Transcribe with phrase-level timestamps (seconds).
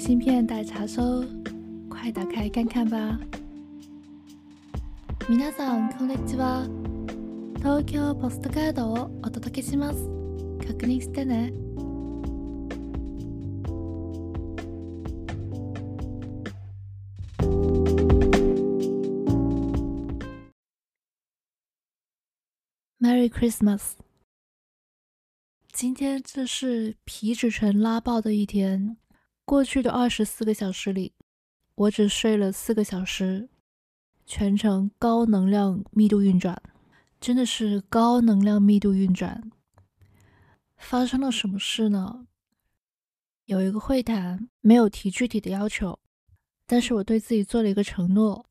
[0.00, 1.24] 芯片待查收，
[1.88, 3.18] 快打开看看吧。
[5.28, 6.66] 皆さんこんにちは。
[7.58, 9.98] 東京ポストカードをお届けします。
[10.66, 11.52] 確認してね。
[23.00, 23.96] Merry Christmas！
[25.72, 28.96] 今天这是皮质醇拉爆的一天。
[29.45, 31.13] 过去的二十四个小时里，
[31.75, 33.49] 我只睡了四个小时，
[34.25, 36.61] 全程高能量密度运转，
[37.19, 39.51] 真的是高能量密度运转。
[40.77, 42.27] 发生了什么事呢？
[43.45, 45.99] 有一个会谈，没有提具体的要求，
[46.65, 48.49] 但是我对自己做了一个承诺，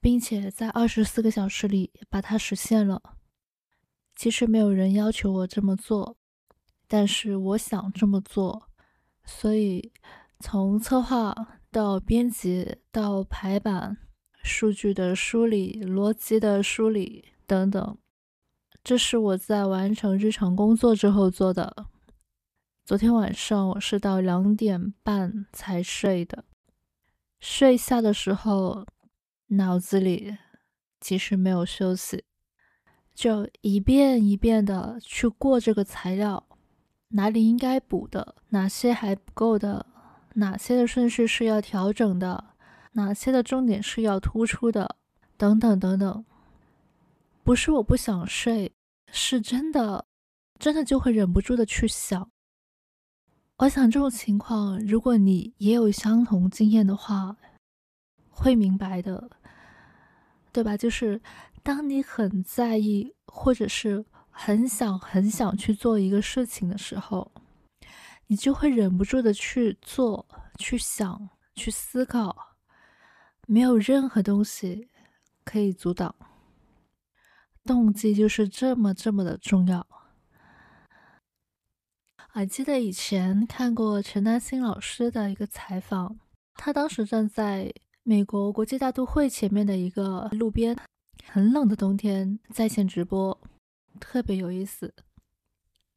[0.00, 3.00] 并且在二十四个小时里把它实现了。
[4.16, 6.16] 其实没有人要求我这么做，
[6.88, 8.68] 但是我想这么做，
[9.24, 9.92] 所以
[10.38, 11.34] 从策划
[11.70, 13.96] 到编辑到排版、
[14.42, 17.98] 数据的梳理、逻辑的梳理等等，
[18.82, 21.86] 这是我在完成日常工作之后做的。
[22.84, 26.44] 昨天晚上我是到两点半才睡的，
[27.40, 28.86] 睡下的时候
[29.46, 30.36] 脑子里
[31.00, 32.24] 其实没有休息。
[33.14, 36.46] 就一遍一遍的去过这个材料，
[37.16, 39.86] 哪里应该补的，哪些还不够的，
[40.34, 42.44] 哪些的顺序是要调整的，
[42.92, 44.96] 哪些的重点是要突出的，
[45.36, 46.24] 等等等等。
[47.42, 48.72] 不是我不想睡，
[49.12, 50.06] 是真的，
[50.58, 52.30] 真的就会忍不住的去想。
[53.58, 57.36] 我想这种情况，如果你也有相同经验的话，
[58.28, 59.30] 会明白的，
[60.52, 60.76] 对吧？
[60.76, 61.20] 就是。
[61.62, 64.04] 当你很在意，或者是
[64.36, 67.30] 很想很想去做一个事情的时候，
[68.26, 70.26] 你就会忍不住的去做、
[70.58, 72.56] 去想、去思考，
[73.46, 74.88] 没有任何东西
[75.44, 76.14] 可以阻挡。
[77.64, 79.86] 动机就是这么这么的重要。
[82.16, 86.18] 还记得以前看过陈丹青老师的一个采访，
[86.54, 90.76] 他当时站在美国国际大都会前面的一个路边。
[91.26, 93.40] 很冷的冬天，在线直播
[94.00, 94.94] 特别有意思。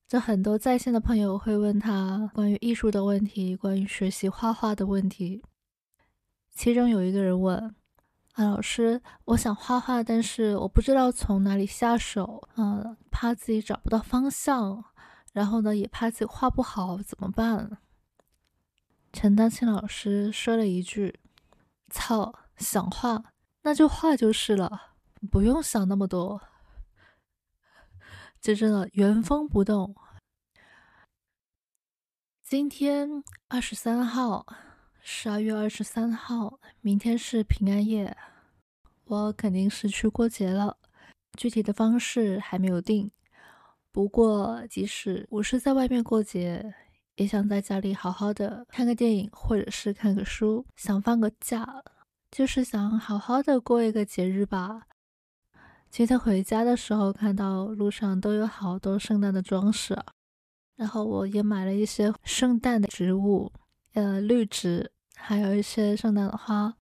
[0.07, 5.43] 就很多在线的朋友会问他关于艺术的问题，关于学习画画的问题。
[6.53, 7.75] 其中有一个人问
[8.33, 14.83] ：“啊，老师，我想画画，但是我不知道从哪里下手，嗯，怕自己找不到方向，
[15.33, 17.77] 然后呢，也怕自己画不好，怎么办？”
[19.11, 21.19] 陈丹青老师说了一句
[21.91, 23.23] ：“操，想画
[23.63, 24.93] 那就画就是了。”
[25.31, 26.39] 不用想那么多，
[28.41, 29.95] 就真的原封不动。
[32.43, 34.45] 今天二十三号，
[35.01, 38.15] 十二月二十三号，明天是平安夜，
[39.05, 40.77] 我肯定是去过节了，
[41.37, 43.11] 具体的方式还没有定。
[43.91, 46.73] 不过，即使我是在外面过节，
[47.15, 51.83] 也想在家里好好的看个电影，或者是看个书，想放个假，
[52.31, 54.83] 就是想好好的过一个节日吧。
[55.97, 59.97] 今天回家的时候，看到路上都有好多圣诞的装饰，
[60.75, 63.51] 然后我也买了一些圣诞的植物，
[63.93, 66.75] 呃，绿植，还有一些圣诞的花。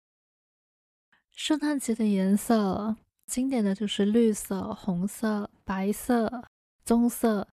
[1.31, 2.97] 圣诞节的颜色，
[3.27, 6.45] 经典的就是绿色、红色、白色、
[6.83, 7.47] 棕色，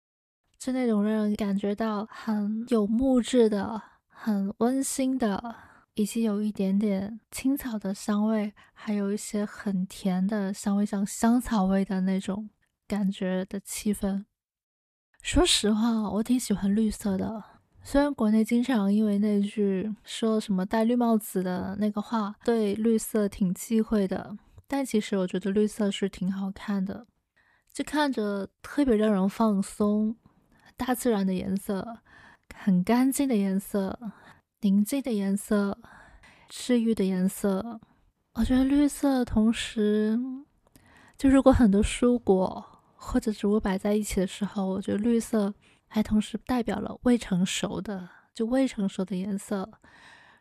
[0.62, 5.54] 是那种让人感觉到很有木质的、很温馨的。
[5.96, 12.50] 以及有一点点青草的香味，还有一些很甜的香味，像香草味的那种
[12.86, 14.26] 感觉的气氛。
[15.22, 17.42] 说实话，我挺喜欢绿色的。
[17.82, 24.36] 虽然国内经常因为那句说什么戴绿帽子的那个话，对绿色挺忌讳的，
[24.66, 27.06] 但其实我觉得绿色是挺好看的，
[27.72, 30.14] 就看着特别让人放松。
[30.76, 32.00] 大自然的颜色，
[32.54, 33.98] 很干净的颜色。
[34.62, 35.78] 宁静的颜色，
[36.48, 37.80] 治愈的颜色。
[38.34, 40.18] 我觉得绿色，同时
[41.16, 42.64] 就如果很多蔬果
[42.94, 45.54] 或者植物摆在一起的时候，我觉得绿色
[45.86, 49.70] 还同时代表了未成熟的，就未成熟的颜色，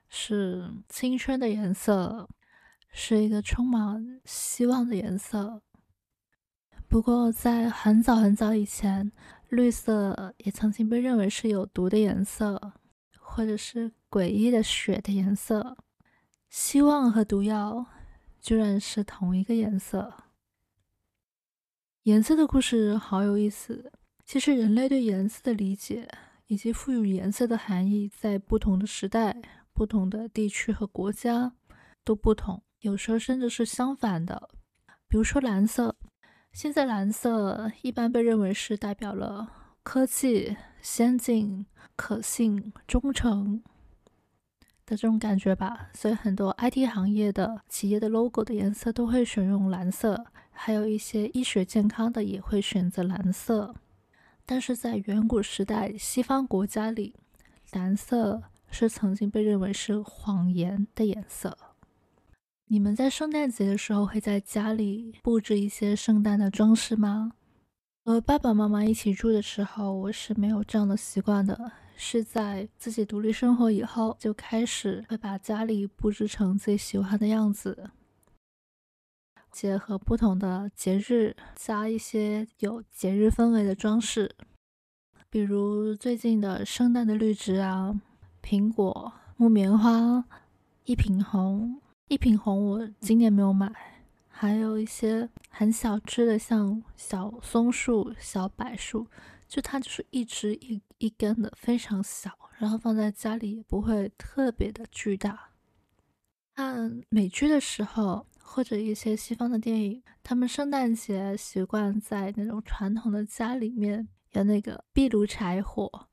[0.10, 2.28] 是青春的颜色，
[2.92, 5.62] 是一个充满希望的颜色。
[6.88, 9.12] 不过在很早很早以前，
[9.50, 12.74] 绿色也曾经被认为是有毒的颜色。
[13.28, 15.76] 或者是诡异的血的颜色，
[16.56, 17.86] 希望和毒药
[18.40, 20.24] 居然是同一个颜色。
[22.04, 23.92] 颜色的故事好有意思。
[24.26, 26.08] 其实人类对颜色的理解
[26.48, 29.36] 以及赋予颜色的含义，在不同的时代、
[29.74, 31.52] 不同的地区和国家
[32.06, 34.50] 都不同，有时候甚至是相反的。
[35.10, 35.98] 比如说蓝色，
[36.54, 41.66] 现在蓝色一般被认为是代表了科技、先进、
[41.98, 43.62] 可信、忠诚
[44.86, 45.90] 的这种感觉吧。
[45.94, 53.76] 所以很多 IT 行业的企业的 logo 的颜色都会选用蓝色，还有一些医学健康的也会选择蓝色。
[54.46, 57.16] 但是在远古时代，西方国家里，
[57.72, 61.58] 蓝色是曾经被认为是谎言的颜色。
[62.68, 67.32] 你们在圣诞节的时候会在家里布置一些圣诞的装饰吗？
[68.04, 71.72] 和爸爸妈妈一起住的时候，我是没有这样的习惯的。
[71.96, 77.90] 是在自己独立生活以后，就开始会把家里布置成自己喜欢的样子，
[79.52, 84.36] 结合不同的节日，加一些有节日氛围的装饰，
[85.30, 88.00] 比如最近的圣诞的绿植啊，
[88.44, 90.26] 苹果、木棉花、
[90.84, 91.82] 一品红。
[92.08, 93.74] 一品红我今年没有买，
[94.30, 99.08] 还有一些很小只的，像小松树、小柏树，
[99.48, 105.50] 就它就是一枝一一根的，非常小，然后放在家里也不会特别的巨大。
[106.56, 116.08] 看美剧的时候，或者一些西方的电影，他们圣诞节习惯在那种传统的家里面有那个壁炉柴火。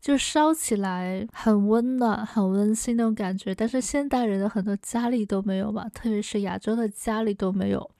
[0.00, 7.90] 就烧起来很温暖、很温馨那种感觉，但是现代人的很多家里都没有嘛，特别是亚洲的家里都没有。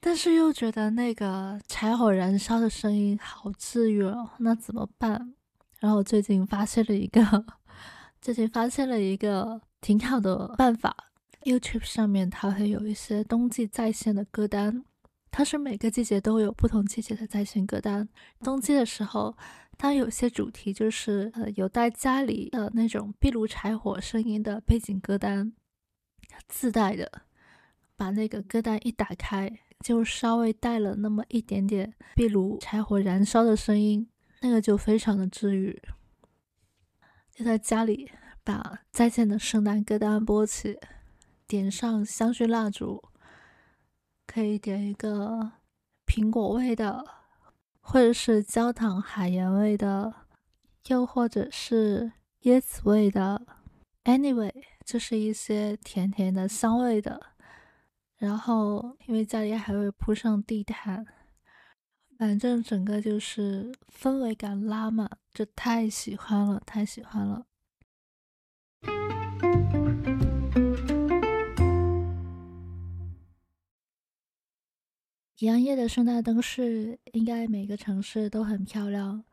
[0.00, 5.34] 但是又觉得那个柴火燃烧的声音好治愈哦，那怎么办？
[5.82, 7.20] 然后最近发现了一个，
[8.22, 10.94] 最近发现了一个挺好的办法
[11.42, 14.84] ，YouTube 上面它会有一些冬季在线的歌单，
[15.32, 18.08] 它是每个季节都有不同季节的在线歌单，
[18.38, 19.36] 冬季的时候。
[19.78, 25.54] 它有些主题就是呃有带家里的那种壁炉柴火声音的背景歌单，
[26.46, 27.10] 自带的，
[27.96, 29.50] 把那个歌单一打开，
[29.80, 34.06] 就稍微带了那么一点点壁炉柴火燃烧的声音，
[34.42, 35.82] 那个就非常的治愈。
[37.30, 38.12] 就在家里
[38.44, 40.78] 把再见的圣诞歌单播起，
[41.46, 43.02] 点上香薰蜡烛，
[44.26, 45.52] 可以点一个
[46.04, 47.22] 苹果味的。
[47.84, 50.14] 或者是焦糖海盐味的，
[50.86, 52.12] 又或者是
[52.42, 53.44] 椰子味的
[54.04, 54.52] ，anyway，
[54.84, 57.20] 就是一些甜甜的香味的。
[58.18, 61.04] 然后，因为家里还会铺上地毯，
[62.22, 67.44] 反正整个就是氛围感拉满，就太喜欢了，太喜欢了。
[75.40, 79.24] 洋夜的圣诞灯饰，应该每个城市都很漂亮。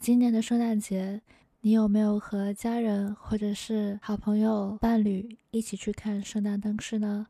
[0.00, 1.20] 今年的圣诞节，
[1.60, 7.26] 你有没有和家人或者是好朋友、伴侣一起去看圣诞灯饰呢？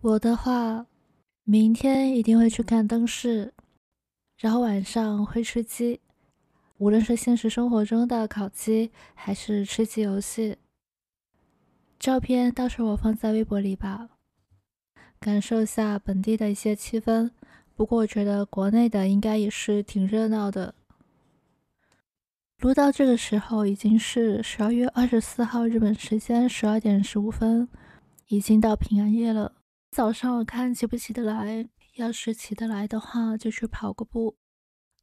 [0.00, 0.86] 我的话，
[1.44, 3.52] 明天一定会去看灯饰，
[4.36, 6.00] 然后晚上会吃鸡，
[6.78, 10.56] 无论是现实生活中的烤鸡，还是吃鸡游戏。
[11.98, 14.08] 照片到时候我放在微博里吧。
[15.18, 17.30] 感受下本地的一些气氛，
[17.74, 20.74] 不过我觉得国内的应该也是挺热闹的。
[22.58, 27.68] 录到这个时候已经是十二月二十四号日本时间十二点十五分，
[28.28, 29.52] 已经到平安夜了。
[29.92, 34.38] 早上我看起不起得来，要是起得来的话就去跑个步，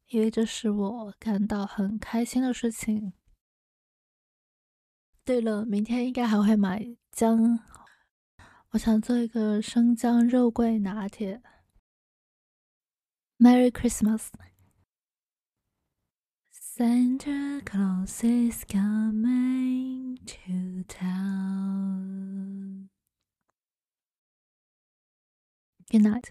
[0.08, 3.12] 因为这是我感到很开心的事情。
[5.24, 7.60] 对了，明天应该还会买姜。
[8.70, 11.40] 我想做一个生姜肉桂拿铁。
[13.38, 14.26] Merry Christmas.
[16.50, 22.79] Santa Claus is coming to town.
[25.90, 26.22] Good night.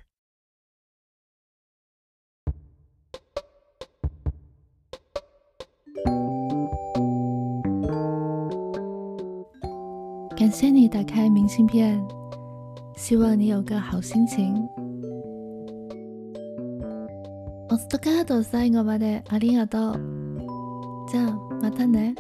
[10.38, 12.01] 感谢你打开明信片。
[12.96, 14.66] 希望你有个好心情。
[17.70, 21.08] おストカード最後までありがとう。
[21.12, 22.16] じゃあまたね。